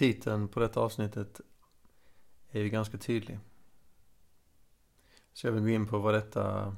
titeln 0.00 0.48
på 0.48 0.60
detta 0.60 0.80
avsnittet 0.80 1.40
är 2.50 2.60
ju 2.60 2.68
ganska 2.68 2.98
tydlig. 2.98 3.38
Så 5.32 5.46
jag 5.46 5.52
vill 5.52 5.62
gå 5.62 5.68
in 5.68 5.86
på 5.86 5.98
vad 5.98 6.14
detta, 6.14 6.76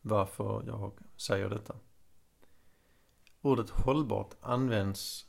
varför 0.00 0.64
jag 0.66 0.92
säger 1.16 1.48
detta. 1.48 1.76
Ordet 3.40 3.70
hållbart 3.70 4.34
används 4.40 5.26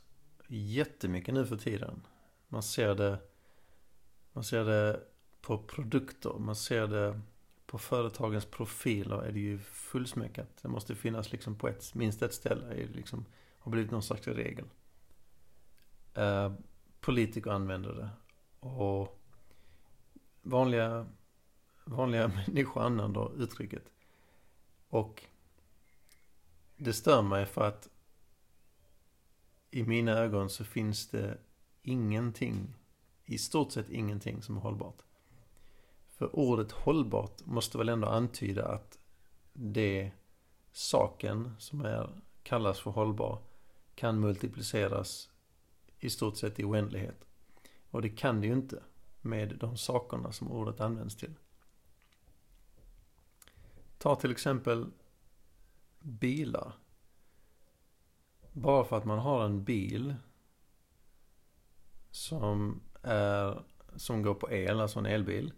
jättemycket 0.48 1.34
nu 1.34 1.46
för 1.46 1.56
tiden. 1.56 2.06
Man 2.48 2.62
ser 2.62 2.94
det, 2.94 3.18
man 4.32 4.44
ser 4.44 4.64
det 4.64 5.00
på 5.40 5.58
produkter, 5.58 6.34
man 6.38 6.56
ser 6.56 6.86
det 6.86 7.20
på 7.66 7.78
företagens 7.78 8.44
profiler 8.44 9.22
är 9.22 9.32
det 9.32 9.40
ju 9.40 9.58
fullsmäckat. 9.58 10.48
Det 10.62 10.68
måste 10.68 10.94
finnas 10.94 11.32
liksom 11.32 11.58
på 11.58 11.68
ett, 11.68 11.94
minst 11.94 12.22
ett 12.22 12.34
ställe, 12.34 12.66
det 12.68 12.86
liksom, 12.86 13.24
har 13.58 13.72
blivit 13.72 13.90
någon 13.90 14.02
slags 14.02 14.28
regel. 14.28 14.64
Eh, 16.16 16.52
politiker 17.00 17.50
använder 17.50 17.94
det. 17.94 18.08
Och 18.68 19.20
vanliga, 20.42 21.06
vanliga 21.84 22.28
människor 22.46 22.82
använder 22.82 23.42
uttrycket. 23.42 23.82
Och 24.88 25.24
det 26.76 26.92
stör 26.92 27.22
mig 27.22 27.46
för 27.46 27.68
att 27.68 27.88
i 29.70 29.82
mina 29.82 30.12
ögon 30.12 30.50
så 30.50 30.64
finns 30.64 31.08
det 31.08 31.38
ingenting, 31.82 32.74
i 33.24 33.38
stort 33.38 33.72
sett 33.72 33.90
ingenting 33.90 34.42
som 34.42 34.56
är 34.56 34.60
hållbart. 34.60 35.02
För 36.08 36.36
ordet 36.36 36.72
hållbart 36.72 37.44
måste 37.44 37.78
väl 37.78 37.88
ändå 37.88 38.08
antyda 38.08 38.68
att 38.68 38.98
det 39.52 40.10
saken 40.72 41.54
som 41.58 41.80
är, 41.80 42.10
kallas 42.42 42.80
för 42.80 42.90
hållbar 42.90 43.38
kan 43.94 44.20
multipliceras 44.20 45.30
i 46.06 46.10
stort 46.10 46.36
sett 46.36 46.60
i 46.60 46.64
oändlighet. 46.64 47.26
Och 47.90 48.02
det 48.02 48.08
kan 48.08 48.40
det 48.40 48.46
ju 48.46 48.52
inte 48.52 48.82
med 49.20 49.56
de 49.58 49.76
sakerna 49.76 50.32
som 50.32 50.52
ordet 50.52 50.80
används 50.80 51.16
till. 51.16 51.34
Ta 53.98 54.16
till 54.16 54.30
exempel 54.30 54.90
bilar. 56.00 56.72
Bara 58.52 58.84
för 58.84 58.96
att 58.96 59.04
man 59.04 59.18
har 59.18 59.44
en 59.44 59.64
bil 59.64 60.14
som, 62.10 62.80
är, 63.02 63.62
som 63.96 64.22
går 64.22 64.34
på 64.34 64.50
el, 64.50 64.80
alltså 64.80 64.98
en 64.98 65.06
elbil. 65.06 65.52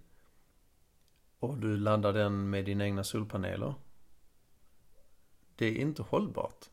Och 1.39 1.59
du 1.59 1.77
laddar 1.77 2.12
den 2.12 2.51
med 2.51 2.65
dina 2.65 2.85
egna 2.85 3.05
solpaneler. 3.05 3.75
Det 5.57 5.67
är 5.67 5.75
inte 5.75 6.03
hållbart. 6.03 6.71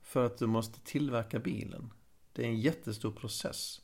För 0.00 0.26
att 0.26 0.38
du 0.38 0.46
måste 0.46 0.80
tillverka 0.80 1.38
bilen. 1.38 1.92
Det 2.38 2.44
är 2.44 2.48
en 2.48 2.60
jättestor 2.60 3.12
process. 3.12 3.80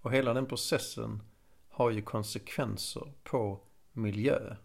Och 0.00 0.12
hela 0.12 0.34
den 0.34 0.46
processen 0.46 1.22
har 1.68 1.90
ju 1.90 2.02
konsekvenser 2.02 3.12
på 3.22 3.60
miljö. 3.92 4.56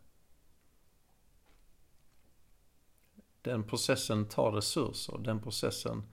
Den 3.42 3.64
processen 3.64 4.28
tar 4.28 4.52
resurser, 4.52 5.18
den 5.18 5.42
processen 5.42 6.04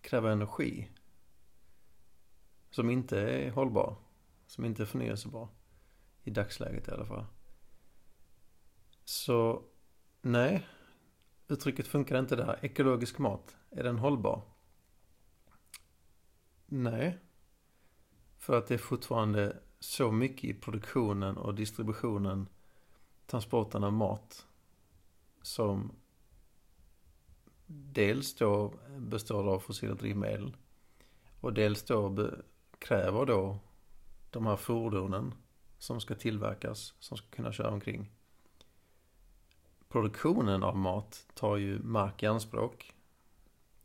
kräver 0.00 0.30
energi. 0.30 0.90
Som 2.70 2.90
inte 2.90 3.20
är 3.20 3.50
hållbar, 3.50 3.96
som 4.46 4.64
inte 4.64 4.82
är 4.82 4.86
förnyelsebar. 4.86 5.48
I 6.22 6.30
dagsläget 6.30 6.88
i 6.88 6.90
alla 6.90 7.06
fall. 7.06 7.26
Så, 9.04 9.62
nej. 10.20 10.66
Uttrycket 11.48 11.86
funkar 11.86 12.18
inte 12.18 12.36
där. 12.36 12.58
Ekologisk 12.62 13.18
mat, 13.18 13.56
är 13.70 13.82
den 13.82 13.98
hållbar? 13.98 14.51
Nej. 16.74 17.18
För 18.38 18.58
att 18.58 18.66
det 18.66 18.74
är 18.74 18.78
fortfarande 18.78 19.56
så 19.80 20.12
mycket 20.12 20.44
i 20.44 20.54
produktionen 20.54 21.36
och 21.36 21.54
distributionen, 21.54 22.48
transporten 23.26 23.84
av 23.84 23.92
mat, 23.92 24.46
som 25.42 25.92
dels 27.66 28.34
då 28.34 28.74
består 28.98 29.48
av 29.48 29.58
fossila 29.58 29.94
drivmedel 29.94 30.56
och 31.40 31.52
dels 31.52 31.82
då 31.82 32.30
kräver 32.78 33.26
då 33.26 33.58
de 34.30 34.46
här 34.46 34.56
fordonen 34.56 35.34
som 35.78 36.00
ska 36.00 36.14
tillverkas, 36.14 36.94
som 36.98 37.16
ska 37.16 37.26
kunna 37.30 37.52
köra 37.52 37.70
omkring. 37.70 38.10
Produktionen 39.88 40.62
av 40.62 40.76
mat 40.76 41.26
tar 41.34 41.56
ju 41.56 41.78
mark 41.78 42.22
i 42.22 42.26
anspråk. 42.26 42.94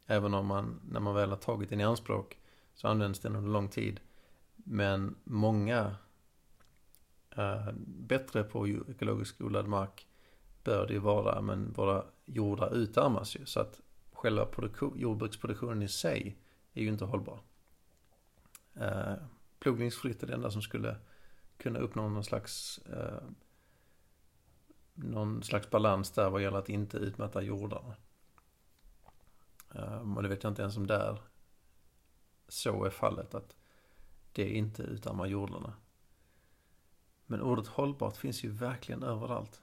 Även 0.06 0.34
om 0.34 0.46
man, 0.46 0.82
när 0.90 1.00
man 1.00 1.16
väl 1.16 1.30
har 1.30 1.38
tagit 1.38 1.70
den 1.70 1.82
i 1.82 1.84
anspråk, 1.84 2.40
så 2.78 2.88
används 2.88 3.20
den 3.20 3.36
under 3.36 3.52
lång 3.52 3.70
tid. 3.70 4.00
Men 4.56 5.16
många 5.24 5.96
är 7.30 7.74
bättre 7.88 8.44
på 8.44 8.68
ekologiskt 8.68 9.42
odlad 9.42 9.68
mark 9.68 10.08
bör 10.64 10.88
det 10.88 10.94
ju 10.94 11.00
vara, 11.00 11.42
men 11.42 11.74
våra 11.74 12.04
jordar 12.26 12.76
utarmas 12.76 13.36
ju. 13.36 13.46
Så 13.46 13.60
att 13.60 13.82
själva 14.12 14.48
jordbruksproduktionen 14.96 15.82
i 15.82 15.88
sig 15.88 16.38
är 16.74 16.82
ju 16.82 16.88
inte 16.88 17.06
hållbar. 17.06 17.40
Eh, 18.74 19.14
plogningsfritt 19.60 20.24
är 20.24 20.28
det 20.28 20.34
enda 20.34 20.52
som 20.52 20.62
skulle 20.62 20.96
kunna 21.58 21.80
uppnå 21.80 22.10
någon 22.10 22.24
slags 22.24 22.78
eh, 22.78 23.24
någon 24.94 25.44
slags 25.44 25.70
balans 25.70 26.12
där 26.12 26.30
vad 26.30 26.42
gäller 26.42 26.58
att 26.58 26.70
inte 26.70 26.98
utmätta 26.98 27.42
jordarna. 27.42 27.96
Eh, 29.76 30.16
och 30.16 30.24
det 30.24 30.30
vet 30.30 30.44
jag 30.44 30.52
inte 30.52 30.62
ens 30.62 30.78
om 30.78 30.88
där 30.88 31.22
så 32.48 32.84
är 32.84 32.90
fallet 32.90 33.34
att 33.34 33.56
det 34.32 34.50
inte 34.50 34.84
utarmar 34.84 35.26
jordarna. 35.26 35.74
Men 37.26 37.42
ordet 37.42 37.68
hållbart 37.68 38.18
finns 38.18 38.44
ju 38.44 38.50
verkligen 38.50 39.04
överallt. 39.04 39.62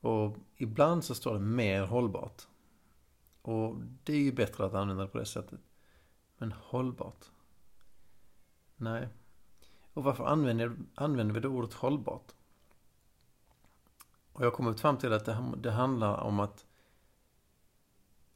Och 0.00 0.36
ibland 0.56 1.04
så 1.04 1.14
står 1.14 1.34
det 1.34 1.40
mer 1.40 1.82
hållbart. 1.82 2.42
Och 3.42 3.76
det 4.04 4.12
är 4.12 4.18
ju 4.18 4.32
bättre 4.32 4.66
att 4.66 4.74
använda 4.74 5.02
det 5.02 5.08
på 5.08 5.18
det 5.18 5.26
sättet. 5.26 5.60
Men 6.38 6.52
hållbart? 6.52 7.30
Nej. 8.76 9.08
Och 9.92 10.04
varför 10.04 10.24
använder, 10.24 10.76
använder 10.94 11.34
vi 11.34 11.40
då 11.40 11.48
ordet 11.48 11.74
hållbart? 11.74 12.32
Och 14.32 14.40
jag 14.40 14.46
har 14.46 14.56
kommit 14.56 14.80
fram 14.80 14.98
till 14.98 15.12
att 15.12 15.24
det, 15.24 15.52
det 15.56 15.70
handlar 15.70 16.16
om 16.16 16.40
att 16.40 16.66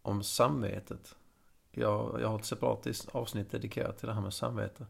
om 0.02 0.22
samvetet. 0.22 1.16
Jag, 1.78 2.20
jag 2.20 2.28
har 2.28 2.38
ett 2.38 2.44
separat 2.44 3.08
avsnitt 3.12 3.50
dedikerat 3.50 3.98
till 3.98 4.08
det 4.08 4.14
här 4.14 4.20
med 4.20 4.34
samvete. 4.34 4.86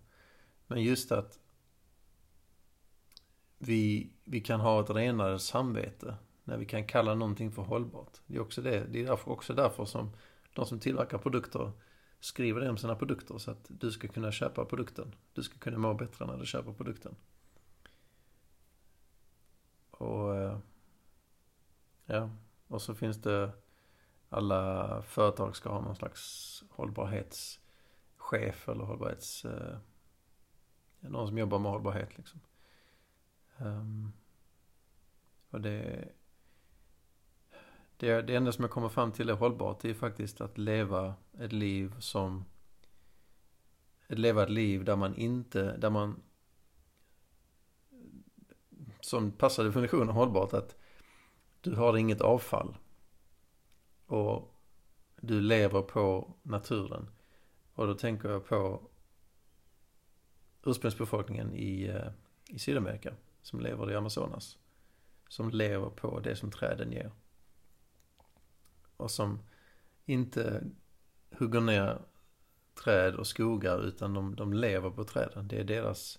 Men 0.67 0.83
just 0.83 1.13
att 1.13 1.39
vi, 3.59 4.13
vi 4.25 4.41
kan 4.41 4.61
ha 4.61 4.81
ett 4.81 4.91
renare 4.91 5.39
samvete 5.39 6.17
när 6.45 6.57
vi 6.57 6.67
kan 6.67 6.85
kalla 6.85 7.15
någonting 7.15 7.53
för 7.53 7.63
hållbart. 7.63 8.21
Det 8.27 8.37
är 8.37 8.41
också 8.41 8.63
det. 8.63 8.85
Det 8.85 9.03
är 9.03 9.07
därför, 9.07 9.31
också 9.31 9.55
därför 9.55 9.85
som 9.85 10.11
de 10.55 10.67
som 10.67 10.81
tillverkar 10.81 11.19
produkter 11.19 11.73
skriver 12.21 12.61
det 12.61 12.71
om 12.71 12.77
sina 12.77 12.95
produkter 12.95 13.39
så 13.39 13.51
att 13.51 13.67
du 13.69 13.91
ska 13.91 14.09
kunna 14.09 14.33
köpa 14.33 14.65
produkten. 14.65 15.15
Du 15.33 15.43
ska 15.43 15.59
kunna 15.59 15.79
må 15.79 15.95
bättre 15.95 16.27
när 16.27 16.37
du 16.37 16.47
köper 16.47 16.73
produkten. 16.73 17.17
Och 19.91 20.37
eh, 20.37 20.59
ja, 22.07 22.31
och 22.69 22.83
så 22.83 22.95
finns 22.95 23.23
det 23.23 23.53
alla 24.29 25.03
företag 25.03 25.57
ska 25.57 25.69
ha 25.69 25.81
någon 25.81 25.97
slags 25.97 26.65
hållbarhetschef 26.71 28.69
eller 28.69 28.85
hållbarhets... 28.85 29.45
Eh, 29.45 29.79
någon 31.01 31.29
som 31.29 31.39
jobbar 31.39 31.59
med 31.59 31.71
hållbarhet 31.73 32.17
liksom. 32.19 32.41
Um, 33.59 34.13
och 35.51 35.61
det, 35.61 36.09
det, 37.97 38.23
det 38.23 38.35
enda 38.35 38.53
som 38.53 38.63
jag 38.65 38.71
kommer 38.71 38.89
fram 38.89 39.13
till 39.13 39.29
är 39.29 39.35
hållbart, 39.35 39.81
det 39.81 39.91
är 39.91 39.95
faktiskt 39.95 40.41
att 40.41 40.59
leva 40.59 41.15
ett 41.39 41.53
liv 41.53 41.95
som... 41.99 42.45
Att 44.09 44.19
leva 44.19 44.43
ett 44.43 44.51
liv 44.51 44.85
där 44.85 44.97
man 44.97 45.15
inte, 45.15 45.77
där 45.77 45.91
man... 45.91 46.23
Som 49.01 49.33
passar 49.33 49.65
definitionen 49.65 50.09
hållbart, 50.09 50.53
att 50.53 50.77
du 51.61 51.75
har 51.75 51.97
inget 51.97 52.21
avfall. 52.21 52.77
Och 54.07 54.55
du 55.21 55.41
lever 55.41 55.83
på 55.83 56.35
naturen. 56.43 57.09
Och 57.75 57.87
då 57.87 57.95
tänker 57.95 58.29
jag 58.29 58.47
på 58.47 58.83
ursprungsbefolkningen 60.65 61.55
i, 61.55 61.85
eh, 61.85 62.11
i 62.49 62.59
Sydamerika 62.59 63.15
som 63.43 63.61
lever 63.61 63.91
i 63.91 63.95
Amazonas. 63.95 64.59
Som 65.29 65.51
lever 65.51 65.91
på 65.91 66.21
det 66.21 66.37
som 66.37 66.51
träden 66.51 66.93
ger. 66.93 67.11
Och 68.97 69.11
som 69.11 69.39
inte 70.05 70.65
hugger 71.31 71.61
ner 71.61 71.99
träd 72.75 73.15
och 73.15 73.27
skogar 73.27 73.85
utan 73.85 74.15
de, 74.15 74.37
de 74.37 74.53
lever 74.53 74.91
på 74.91 75.05
träden. 75.05 75.49
Det 75.49 75.61
är 75.61 75.65
deras, 75.65 76.19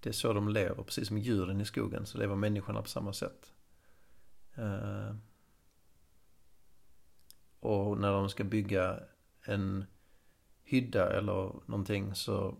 det 0.00 0.08
är 0.08 0.12
så 0.12 0.32
de 0.32 0.48
lever. 0.48 0.82
Precis 0.82 1.08
som 1.08 1.18
djuren 1.18 1.60
i 1.60 1.64
skogen 1.64 2.06
så 2.06 2.18
lever 2.18 2.36
människorna 2.36 2.82
på 2.82 2.88
samma 2.88 3.12
sätt. 3.12 3.52
Uh, 4.58 5.14
och 7.66 7.98
när 7.98 8.12
de 8.12 8.28
ska 8.28 8.44
bygga 8.44 9.00
en 9.42 9.84
hydda 10.64 11.12
eller 11.12 11.52
någonting 11.66 12.14
så 12.14 12.56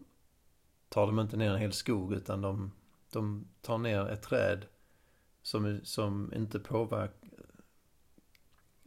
tar 0.88 1.06
de 1.06 1.20
inte 1.20 1.36
ner 1.36 1.50
en 1.50 1.60
hel 1.60 1.72
skog 1.72 2.12
utan 2.12 2.40
de, 2.40 2.72
de 3.12 3.48
tar 3.60 3.78
ner 3.78 4.08
ett 4.08 4.22
träd 4.22 4.66
som, 5.42 5.80
som 5.82 6.32
inte 6.34 6.58
påverkar 6.58 7.26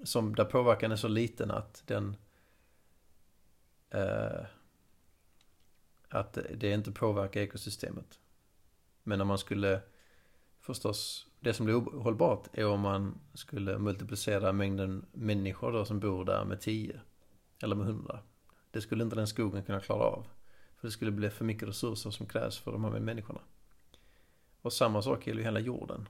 som 0.03 0.35
där 0.35 0.45
påverkan 0.45 0.91
är 0.91 0.95
så 0.95 1.07
liten 1.07 1.51
att 1.51 1.83
den 1.85 2.15
eh, 3.89 4.45
att 6.09 6.37
det 6.55 6.71
inte 6.71 6.91
påverkar 6.91 7.41
ekosystemet. 7.41 8.19
Men 9.03 9.21
om 9.21 9.27
man 9.27 9.37
skulle 9.37 9.81
förstås, 10.69 11.27
det 11.39 11.53
som 11.53 11.65
blir 11.65 11.75
ohållbart 11.75 12.47
är 12.53 12.65
om 12.65 12.79
man 12.79 13.19
skulle 13.33 13.77
multiplicera 13.79 14.53
mängden 14.53 15.05
människor 15.11 15.71
då 15.71 15.85
som 15.85 15.99
bor 15.99 16.25
där 16.25 16.45
med 16.45 16.61
10 16.61 17.01
eller 17.63 17.75
med 17.75 17.87
100. 17.87 18.19
Det 18.71 18.81
skulle 18.81 19.03
inte 19.03 19.15
den 19.15 19.27
skogen 19.27 19.63
kunna 19.63 19.79
klara 19.79 20.03
av. 20.03 20.27
För 20.77 20.87
det 20.87 20.91
skulle 20.91 21.11
bli 21.11 21.29
för 21.29 21.45
mycket 21.45 21.67
resurser 21.67 22.09
som 22.09 22.25
krävs 22.25 22.57
för 22.57 22.71
de 22.71 22.83
här 22.83 22.99
människorna. 22.99 23.41
Och 24.61 24.73
samma 24.73 25.01
sak 25.01 25.27
gäller 25.27 25.39
ju 25.39 25.45
hela 25.45 25.59
jorden. 25.59 26.09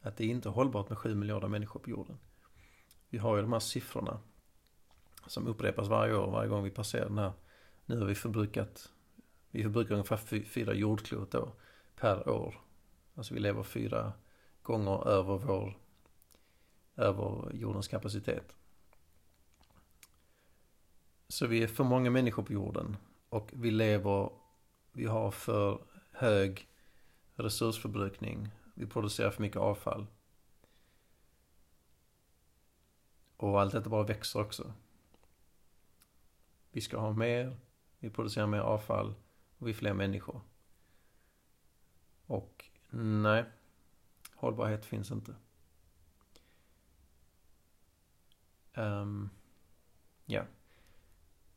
Att 0.00 0.16
det 0.16 0.24
är 0.24 0.28
inte 0.28 0.48
hållbart 0.48 0.88
med 0.88 0.98
7 0.98 1.14
miljarder 1.14 1.48
människor 1.48 1.80
på 1.80 1.90
jorden. 1.90 2.18
Vi 3.08 3.18
har 3.18 3.36
ju 3.36 3.42
de 3.42 3.52
här 3.52 3.60
siffrorna 3.60 4.20
som 5.26 5.46
upprepas 5.46 5.88
varje 5.88 6.16
år, 6.16 6.30
varje 6.30 6.48
gång 6.48 6.64
vi 6.64 6.70
passerar 6.70 7.08
den 7.08 7.18
här. 7.18 7.32
Nu 7.86 7.98
har 7.98 8.06
vi 8.06 8.14
förbrukat, 8.14 8.92
vi 9.50 9.62
förbrukar 9.62 9.94
ungefär 9.94 10.44
fyra 10.44 10.74
jordklot 10.74 11.30
då 11.30 11.52
per 11.96 12.28
år. 12.28 12.64
Alltså 13.14 13.34
vi 13.34 13.40
lever 13.40 13.62
fyra 13.62 14.12
gånger 14.62 15.08
över 15.08 15.38
vår, 15.38 15.78
över 16.96 17.52
jordens 17.54 17.88
kapacitet. 17.88 18.56
Så 21.28 21.46
vi 21.46 21.62
är 21.62 21.66
för 21.66 21.84
många 21.84 22.10
människor 22.10 22.42
på 22.42 22.52
jorden 22.52 22.96
och 23.28 23.50
vi 23.52 23.70
lever, 23.70 24.30
vi 24.92 25.06
har 25.06 25.30
för 25.30 25.84
hög 26.10 26.68
resursförbrukning. 27.34 28.48
Vi 28.74 28.86
producerar 28.86 29.30
för 29.30 29.42
mycket 29.42 29.60
avfall. 29.60 30.06
Och 33.36 33.60
allt 33.60 33.72
detta 33.72 33.90
bara 33.90 34.02
växer 34.02 34.40
också. 34.40 34.72
Vi 36.70 36.80
ska 36.80 36.98
ha 36.98 37.12
mer, 37.12 37.56
vi 37.98 38.10
producerar 38.10 38.46
mer 38.46 38.60
avfall 38.60 39.14
och 39.58 39.66
vi 39.66 39.70
är 39.70 39.74
fler 39.74 39.94
människor. 39.94 40.40
Och 42.26 42.64
nej, 42.96 43.44
hållbarhet 44.34 44.84
finns 44.84 45.10
inte. 45.10 45.34
Um, 48.74 49.30
ja. 50.24 50.42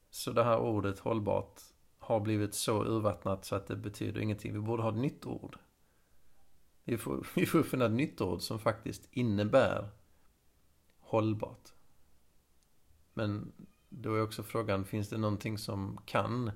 Så 0.09 0.31
det 0.31 0.43
här 0.43 0.59
ordet 0.59 0.99
hållbart 0.99 1.61
har 1.99 2.19
blivit 2.19 2.53
så 2.53 2.83
urvattnat 2.83 3.45
så 3.45 3.55
att 3.55 3.67
det 3.67 3.75
betyder 3.75 4.21
ingenting. 4.21 4.53
Vi 4.53 4.59
borde 4.59 4.83
ha 4.83 4.89
ett 4.89 4.97
nytt 4.97 5.25
ord. 5.25 5.57
Vi 6.83 6.97
får, 6.97 7.27
vi 7.35 7.45
får 7.45 7.63
finna 7.63 7.85
ett 7.85 7.91
nytt 7.91 8.21
ord 8.21 8.41
som 8.41 8.59
faktiskt 8.59 9.07
innebär 9.11 9.89
hållbart. 10.99 11.73
Men 13.13 13.51
då 13.89 14.15
är 14.15 14.21
också 14.21 14.43
frågan, 14.43 14.85
finns 14.85 15.09
det 15.09 15.17
någonting 15.17 15.57
som 15.57 15.97
kan 16.05 16.51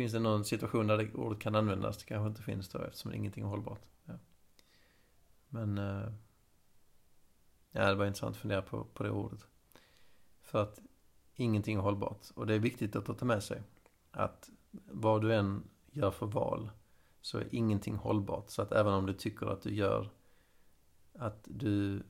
Finns 0.00 0.12
det 0.12 0.18
någon 0.18 0.44
situation 0.44 0.86
där 0.86 0.98
det 0.98 1.14
ordet 1.14 1.38
kan 1.38 1.54
användas? 1.54 1.98
Det 1.98 2.04
kanske 2.04 2.28
inte 2.28 2.42
finns 2.42 2.68
då 2.68 2.78
eftersom 2.78 3.14
ingenting 3.14 3.44
är 3.44 3.48
hållbart. 3.48 3.82
Ja. 4.04 4.14
Men 5.48 5.78
eh, 5.78 6.12
Ja, 7.72 7.88
det 7.88 7.94
var 7.94 8.06
intressant 8.06 8.36
att 8.36 8.40
fundera 8.40 8.62
på, 8.62 8.84
på 8.84 9.02
det 9.02 9.10
ordet. 9.10 9.46
För 10.42 10.62
att 10.62 10.80
ingenting 11.34 11.76
är 11.76 11.80
hållbart. 11.80 12.26
Och 12.34 12.46
det 12.46 12.54
är 12.54 12.58
viktigt 12.58 12.96
att 12.96 13.18
ta 13.18 13.24
med 13.24 13.42
sig. 13.42 13.62
Att 14.10 14.50
vad 14.86 15.22
du 15.22 15.34
än 15.34 15.62
gör 15.90 16.10
för 16.10 16.26
val 16.26 16.70
så 17.20 17.38
är 17.38 17.54
ingenting 17.54 17.94
hållbart. 17.94 18.50
Så 18.50 18.62
att 18.62 18.72
även 18.72 18.92
om 18.92 19.06
du 19.06 19.12
tycker 19.12 19.46
att 19.46 19.62
du 19.62 19.74
gör 19.74 20.10
att 21.12 21.44
du, 21.44 22.02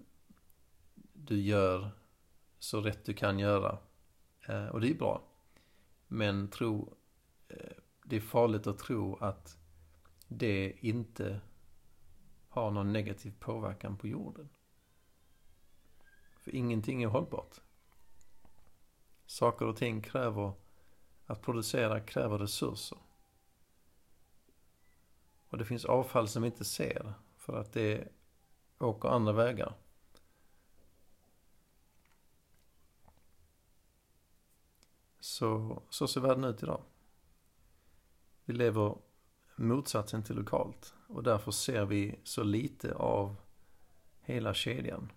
du 1.13 1.41
gör 1.41 1.91
så 2.59 2.81
rätt 2.81 3.05
du 3.05 3.15
kan 3.15 3.39
göra. 3.39 3.79
Eh, 4.49 4.67
och 4.67 4.81
det 4.81 4.91
är 4.91 4.95
bra. 4.95 5.23
Men 6.07 6.49
tro, 6.49 6.95
eh, 7.49 7.80
det 8.11 8.17
är 8.17 8.21
farligt 8.21 8.67
att 8.67 8.79
tro 8.79 9.17
att 9.17 9.59
det 10.29 10.71
inte 10.81 11.41
har 12.49 12.71
någon 12.71 12.93
negativ 12.93 13.35
påverkan 13.41 13.97
på 13.97 14.09
jorden. 14.09 14.49
För 16.39 16.55
ingenting 16.55 17.03
är 17.03 17.07
hållbart. 17.09 17.61
Saker 19.27 19.67
och 19.67 19.77
ting 19.77 20.03
kräver, 20.03 20.53
att 21.27 21.43
producera 21.43 22.01
kräver 22.01 22.39
resurser. 22.39 22.99
Och 25.49 25.59
det 25.59 25.65
finns 25.65 25.85
avfall 25.85 26.29
som 26.29 26.43
vi 26.43 26.47
inte 26.49 26.65
ser 26.65 27.13
för 27.37 27.61
att 27.61 27.73
det 27.73 28.09
åker 28.79 29.09
andra 29.09 29.33
vägar. 29.33 29.75
Så, 35.21 35.83
så 35.91 36.09
ser 36.09 36.21
världen 36.21 36.45
ut 36.45 36.63
idag. 36.63 36.83
Vi 38.51 38.57
lever 38.57 38.99
motsatsen 39.57 40.23
till 40.23 40.37
lokalt 40.37 40.95
och 41.09 41.23
därför 41.23 41.51
ser 41.51 41.85
vi 41.85 42.21
så 42.25 42.43
lite 42.43 42.95
av 42.95 43.37
hela 44.21 44.55
kedjan. 44.55 45.13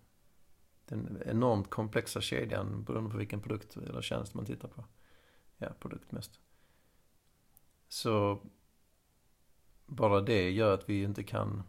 Den 0.85 1.23
enormt 1.25 1.69
komplexa 1.69 2.21
kedjan 2.21 2.83
beroende 2.83 3.09
på 3.09 3.17
vilken 3.17 3.41
produkt 3.41 3.77
eller 3.77 4.01
tjänst 4.01 4.33
man 4.33 4.45
tittar 4.45 4.67
på. 4.67 4.83
Ja, 5.57 5.69
produkt 5.79 6.11
mest. 6.11 6.39
Så 7.87 8.39
bara 9.85 10.21
det 10.21 10.51
gör 10.51 10.73
att 10.73 10.89
vi 10.89 11.03
inte 11.03 11.23
kan 11.23 11.63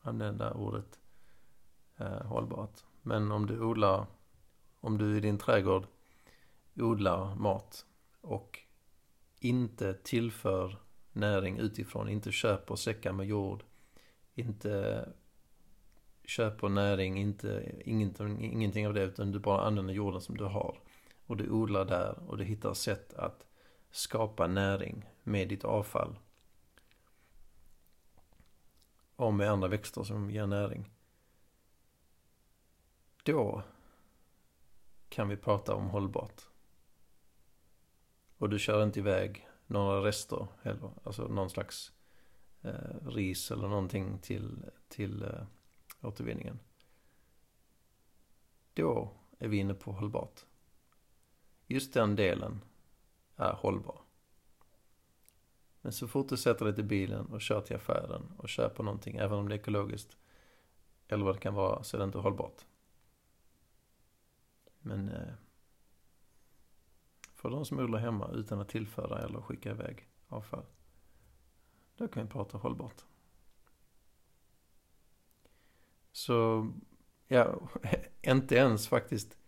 använda 0.00 0.54
ordet 0.54 1.00
eh, 1.96 2.22
hållbart. 2.22 2.84
Men 3.02 3.32
om 3.32 3.46
du 3.46 3.60
odlar, 3.60 4.06
om 4.80 4.98
du 4.98 5.16
i 5.16 5.20
din 5.20 5.38
trädgård 5.38 5.86
odlar 6.74 7.34
mat 7.34 7.86
och 8.20 8.63
inte 9.44 9.94
tillför 9.94 10.78
näring 11.12 11.58
utifrån, 11.58 12.08
inte 12.08 12.32
köper 12.32 12.76
säckar 12.76 13.12
med 13.12 13.26
jord, 13.26 13.64
inte 14.34 15.08
köper 16.24 16.68
näring, 16.68 17.18
inte, 17.18 17.72
ingenting, 17.84 18.52
ingenting 18.52 18.86
av 18.86 18.94
det 18.94 19.02
utan 19.02 19.32
du 19.32 19.38
bara 19.38 19.62
använder 19.62 19.94
jorden 19.94 20.20
som 20.20 20.36
du 20.36 20.44
har. 20.44 20.78
Och 21.26 21.36
du 21.36 21.50
odlar 21.50 21.84
där 21.84 22.18
och 22.30 22.38
du 22.38 22.44
hittar 22.44 22.74
sätt 22.74 23.14
att 23.14 23.46
skapa 23.90 24.46
näring 24.46 25.04
med 25.22 25.48
ditt 25.48 25.64
avfall. 25.64 26.18
Och 29.16 29.34
med 29.34 29.50
andra 29.50 29.68
växter 29.68 30.02
som 30.02 30.30
ger 30.30 30.46
näring. 30.46 30.90
Då 33.22 33.62
kan 35.08 35.28
vi 35.28 35.36
prata 35.36 35.74
om 35.74 35.88
hållbart. 35.88 36.53
Och 38.44 38.50
du 38.50 38.58
kör 38.58 38.82
inte 38.82 38.98
iväg 38.98 39.48
några 39.66 40.04
rester 40.04 40.46
heller. 40.62 40.90
Alltså 41.04 41.28
någon 41.28 41.50
slags 41.50 41.92
eh, 42.62 43.06
ris 43.06 43.50
eller 43.50 43.68
någonting 43.68 44.18
till, 44.18 44.70
till 44.88 45.22
eh, 45.22 45.46
återvinningen. 46.02 46.58
Då 48.74 49.10
är 49.38 49.48
vi 49.48 49.56
inne 49.56 49.74
på 49.74 49.92
hållbart. 49.92 50.44
Just 51.66 51.94
den 51.94 52.16
delen 52.16 52.60
är 53.36 53.52
hållbar. 53.52 54.00
Men 55.80 55.92
så 55.92 56.08
fort 56.08 56.28
du 56.28 56.36
sätter 56.36 56.64
dig 56.64 56.74
till 56.74 56.84
bilen 56.84 57.26
och 57.26 57.40
kör 57.40 57.60
till 57.60 57.76
affären 57.76 58.32
och 58.36 58.48
köper 58.48 58.82
någonting, 58.82 59.16
även 59.16 59.38
om 59.38 59.48
det 59.48 59.54
är 59.54 59.58
ekologiskt 59.58 60.16
eller 61.08 61.24
vad 61.24 61.34
det 61.34 61.40
kan 61.40 61.54
vara, 61.54 61.82
så 61.82 61.96
är 61.96 61.98
det 61.98 62.04
inte 62.04 62.18
hållbart. 62.18 62.64
Men 64.78 65.08
eh, 65.08 65.34
för 67.44 67.50
de 67.50 67.64
som 67.64 67.78
odlar 67.78 67.98
hemma 67.98 68.30
utan 68.32 68.60
att 68.60 68.68
tillföra 68.68 69.18
eller 69.18 69.40
skicka 69.40 69.70
iväg 69.70 70.08
avfall. 70.28 70.64
Då 71.96 72.08
kan 72.08 72.22
vi 72.22 72.32
prata 72.32 72.58
hållbart. 72.58 73.04
Så, 76.12 76.68
ja, 77.26 77.68
inte 78.22 78.54
ens 78.54 78.88
faktiskt 78.88 79.38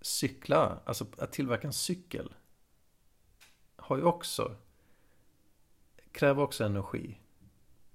cykla, 0.00 0.80
alltså 0.84 1.06
att 1.18 1.32
tillverka 1.32 1.66
en 1.66 1.72
cykel 1.72 2.34
har 3.76 3.96
ju 3.96 4.02
också, 4.02 4.56
kräver 6.12 6.42
också 6.42 6.64
energi, 6.64 7.20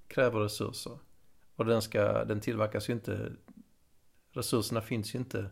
kräver 0.08 0.40
resurser. 0.40 1.00
Och 1.56 1.66
den 1.66 1.82
ska, 1.82 2.26
den 2.26 2.42
tillverkas 2.42 2.90
ju 2.90 2.94
inte, 2.94 3.34
resurserna 4.32 4.82
finns 4.82 5.16
ju 5.16 5.20
inte 5.20 5.50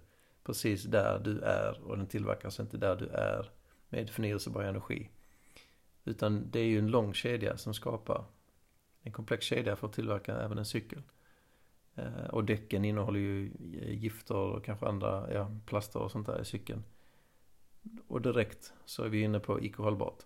precis 0.52 0.84
där 0.84 1.20
du 1.20 1.40
är 1.40 1.82
och 1.84 1.98
den 1.98 2.08
tillverkas 2.08 2.60
inte 2.60 2.78
där 2.78 2.96
du 2.96 3.08
är 3.08 3.52
med 3.90 4.10
förnyelsebar 4.10 4.64
energi. 4.64 5.10
Utan 6.06 6.52
det 6.52 6.60
är 6.60 6.66
ju 6.66 6.80
en 6.80 6.88
lång 6.88 7.14
kedja 7.14 7.58
som 7.58 7.74
skapar 7.74 8.26
en 9.02 9.12
komplex 9.12 9.46
kedja 9.46 9.76
för 9.76 9.88
att 9.88 9.94
tillverka 9.94 10.36
även 10.36 10.58
en 10.58 10.66
cykel. 10.66 11.02
Eh, 11.96 12.26
och 12.32 12.44
däcken 12.44 12.86
innehåller 12.86 13.20
ju 13.20 13.52
eh, 13.82 13.94
gifter 14.04 14.36
och 14.36 14.66
kanske 14.66 14.86
andra 14.86 15.34
ja, 15.34 15.52
plaster 15.66 16.00
och 16.00 16.12
sånt 16.12 16.28
där 16.28 16.42
i 16.42 16.46
cykeln. 16.46 16.84
Och 18.08 18.22
direkt 18.22 18.74
så 18.86 19.04
är 19.04 19.10
vi 19.10 19.22
inne 19.22 19.40
på 19.40 19.62
icke 19.62 19.82
hållbart. 19.82 20.24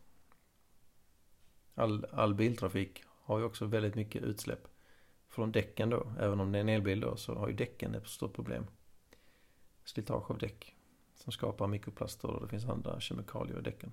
All, 1.76 2.06
all 2.12 2.34
biltrafik 2.34 3.04
har 3.08 3.40
ju 3.40 3.46
också 3.46 3.66
väldigt 3.66 3.96
mycket 3.96 4.24
utsläpp 4.24 4.68
från 5.30 5.52
däcken 5.52 5.90
då. 5.90 6.14
Även 6.20 6.40
om 6.40 6.52
det 6.52 6.58
är 6.58 6.62
en 6.62 6.70
elbil 6.70 7.00
då 7.00 7.16
så 7.16 7.36
har 7.36 7.48
ju 7.48 7.54
däcken 7.54 7.96
ett 7.96 8.08
stort 8.08 8.34
problem. 8.34 8.66
Slitage 9.86 10.32
av 10.32 10.38
däck 10.38 10.76
som 11.16 11.32
skapar 11.32 11.68
mikroplaster 11.68 12.28
och 12.28 12.42
det 12.42 12.48
finns 12.48 12.66
andra 12.66 13.00
kemikalier 13.00 13.60
i 13.60 13.62
däcken. 13.62 13.92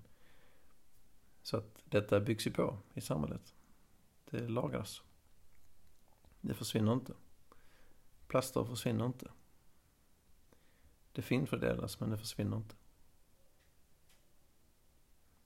Så 1.42 1.56
att 1.56 1.82
detta 1.84 2.20
byggs 2.20 2.46
ju 2.46 2.50
på 2.50 2.78
i 2.94 3.00
samhället. 3.00 3.54
Det 4.30 4.48
lagras. 4.48 5.02
Det 6.40 6.54
försvinner 6.54 6.92
inte. 6.92 7.12
Plaster 8.26 8.64
försvinner 8.64 9.06
inte. 9.06 9.30
Det 11.12 11.22
finfördelas 11.22 12.00
men 12.00 12.10
det 12.10 12.18
försvinner 12.18 12.56
inte. 12.56 12.74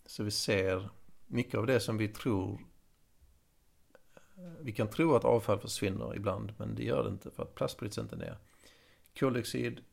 Så 0.06 0.24
vi 0.24 0.30
ser 0.30 0.90
mycket 1.26 1.54
av 1.54 1.66
det 1.66 1.80
som 1.80 1.96
vi 1.96 2.08
tror 2.08 2.60
vi 4.60 4.72
kan 4.72 4.90
tro 4.90 5.14
att 5.14 5.24
avfall 5.24 5.58
försvinner 5.58 6.16
ibland 6.16 6.54
men 6.58 6.74
det 6.74 6.84
gör 6.84 7.04
det 7.04 7.10
inte 7.10 7.30
för 7.30 7.42
att 7.42 7.54
plast 7.54 7.78
bryts 7.78 7.98
inte 7.98 8.16
ner. 8.16 8.38
Koldioxid 9.18 9.84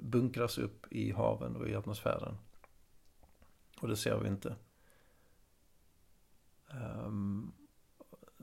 bunkras 0.00 0.58
upp 0.58 0.92
i 0.92 1.12
haven 1.12 1.56
och 1.56 1.68
i 1.68 1.74
atmosfären. 1.74 2.38
Och 3.80 3.88
det 3.88 3.96
ser 3.96 4.18
vi 4.18 4.28
inte. 4.28 4.56
Um, 6.70 7.52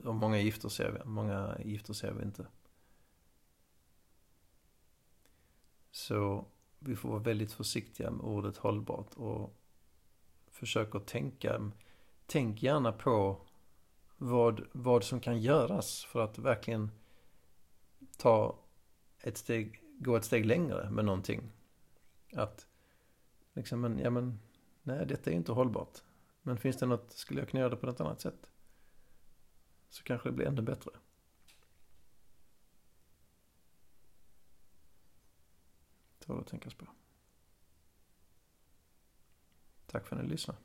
och 0.04 0.14
många 0.14 0.38
gifter 0.38 0.68
ser 0.68 0.90
vi, 0.90 1.04
många 1.04 1.58
gifter 1.64 1.92
ser 1.92 2.12
vi 2.12 2.22
inte. 2.22 2.46
Så 5.90 6.46
vi 6.78 6.96
får 6.96 7.08
vara 7.08 7.22
väldigt 7.22 7.52
försiktiga 7.52 8.10
med 8.10 8.26
ordet 8.26 8.56
hållbart 8.56 9.14
och 9.14 9.56
försöka 10.46 11.00
tänka, 11.00 11.70
tänk 12.26 12.62
gärna 12.62 12.92
på 12.92 13.40
vad, 14.16 14.66
vad 14.72 15.04
som 15.04 15.20
kan 15.20 15.40
göras 15.40 16.04
för 16.04 16.24
att 16.24 16.38
verkligen 16.38 16.90
ta 18.16 18.58
ett 19.20 19.38
steg, 19.38 19.83
gå 19.98 20.16
ett 20.16 20.24
steg 20.24 20.46
längre 20.46 20.90
med 20.90 21.04
någonting. 21.04 21.52
Att 22.32 22.66
liksom, 23.52 23.80
men, 23.80 23.98
ja 23.98 24.10
men, 24.10 24.38
nej 24.82 25.06
detta 25.06 25.30
är 25.30 25.32
ju 25.32 25.38
inte 25.38 25.52
hållbart. 25.52 26.02
Men 26.42 26.56
finns 26.56 26.76
det 26.76 26.86
något, 26.86 27.12
skulle 27.12 27.40
jag 27.40 27.48
kunna 27.48 27.60
göra 27.60 27.70
det 27.70 27.76
på 27.76 27.86
något 27.86 28.00
annat 28.00 28.20
sätt? 28.20 28.46
Så 29.88 30.02
kanske 30.02 30.28
det 30.28 30.32
blir 30.32 30.46
ännu 30.46 30.62
bättre. 30.62 30.90
Det 36.18 36.32
var 36.32 36.40
att 36.40 36.46
tänkas 36.46 36.74
på. 36.74 36.86
Tack 39.86 40.06
för 40.06 40.16
att 40.16 40.22
ni 40.22 40.28
lyssnade. 40.28 40.58